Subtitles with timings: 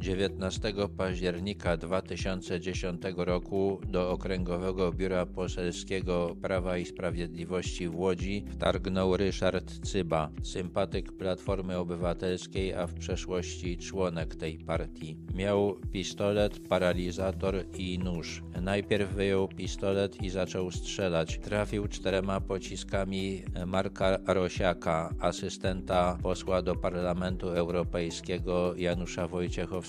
[0.00, 9.88] 19 października 2010 roku do Okręgowego Biura Poselskiego Prawa i Sprawiedliwości w Łodzi wtargnął Ryszard
[9.88, 15.16] Cyba, sympatyk Platformy Obywatelskiej, a w przeszłości członek tej partii.
[15.34, 18.42] Miał pistolet, paralizator i nóż.
[18.62, 21.38] Najpierw wyjął pistolet i zaczął strzelać.
[21.38, 29.87] Trafił czterema pociskami Marka Rosiaka, asystenta posła do Parlamentu Europejskiego Janusza Wojciechowskiego,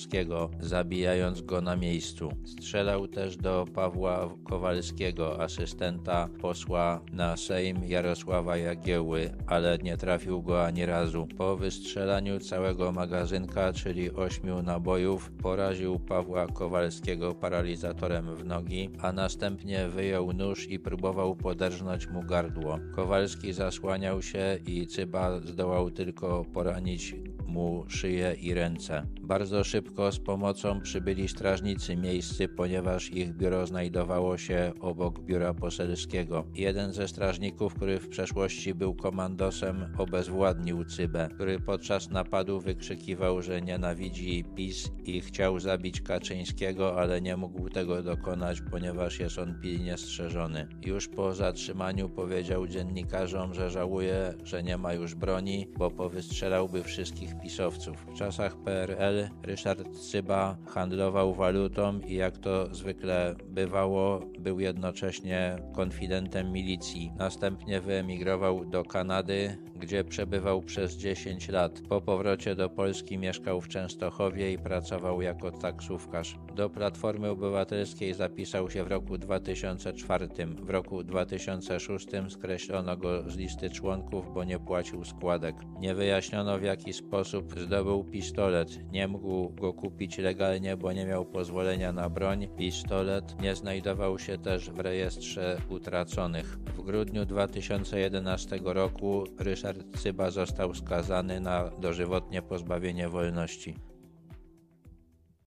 [0.59, 2.29] zabijając go na miejscu.
[2.45, 10.65] Strzelał też do Pawła Kowalskiego, asystenta posła na Sejm Jarosława Jagieły, ale nie trafił go
[10.65, 11.27] ani razu.
[11.37, 19.89] Po wystrzelaniu całego magazynka, czyli ośmiu nabojów, poraził Pawła Kowalskiego paralizatorem w nogi, a następnie
[19.89, 22.79] wyjął nóż i próbował poderżnąć mu gardło.
[22.95, 27.15] Kowalski zasłaniał się i Cyba zdołał tylko poranić
[27.47, 29.03] mu szyję i ręce.
[29.21, 36.43] Bardzo szybko z pomocą przybyli strażnicy miejscy, ponieważ ich biuro znajdowało się obok biura poselskiego.
[36.55, 43.61] Jeden ze strażników, który w przeszłości był komandosem, obezwładnił Cybę, który podczas napadu wykrzykiwał, że
[43.61, 49.97] nienawidzi PiS i chciał zabić Kaczyńskiego, ale nie mógł tego dokonać, ponieważ jest on pilnie
[49.97, 50.67] strzeżony.
[50.85, 57.41] Już po zatrzymaniu powiedział dziennikarzom, że żałuje, że nie ma już broni, bo powystrzelałby wszystkich
[57.41, 58.05] pisowców.
[58.09, 66.51] W czasach PRL Ryszard Cyba handlował walutą i jak to zwykle bywało, był jednocześnie konfidentem
[66.51, 67.11] milicji.
[67.17, 71.81] Następnie wyemigrował do Kanady, gdzie przebywał przez 10 lat.
[71.89, 76.35] Po powrocie do Polski mieszkał w Częstochowie i pracował jako taksówkarz.
[76.55, 80.27] Do Platformy Obywatelskiej zapisał się w roku 2004.
[80.61, 85.55] W roku 2006 skreślono go z listy członków, bo nie płacił składek.
[85.79, 88.91] Nie wyjaśniono w jaki sposób zdobył pistolet.
[88.91, 92.47] Nie mógł go kupić legalnie, bo nie miał pozwolenia na broń.
[92.57, 96.57] Pistolet nie znajdował się też w rejestrze utraconych.
[96.77, 103.75] W grudniu 2011 roku Ryszard Cyba został skazany na dożywotnie pozbawienie wolności.